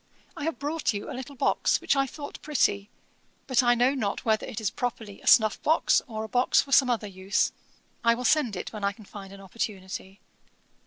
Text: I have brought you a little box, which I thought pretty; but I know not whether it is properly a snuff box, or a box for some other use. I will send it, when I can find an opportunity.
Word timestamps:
I 0.35 0.45
have 0.45 0.57
brought 0.57 0.93
you 0.93 1.11
a 1.11 1.13
little 1.13 1.35
box, 1.35 1.79
which 1.79 1.95
I 1.95 2.07
thought 2.07 2.41
pretty; 2.41 2.89
but 3.45 3.61
I 3.61 3.75
know 3.75 3.93
not 3.93 4.25
whether 4.25 4.47
it 4.47 4.59
is 4.59 4.71
properly 4.71 5.21
a 5.21 5.27
snuff 5.27 5.61
box, 5.61 6.01
or 6.07 6.23
a 6.23 6.27
box 6.27 6.59
for 6.59 6.71
some 6.71 6.89
other 6.89 7.05
use. 7.05 7.51
I 8.03 8.15
will 8.15 8.25
send 8.25 8.55
it, 8.55 8.73
when 8.73 8.83
I 8.83 8.93
can 8.93 9.05
find 9.05 9.31
an 9.31 9.41
opportunity. 9.41 10.19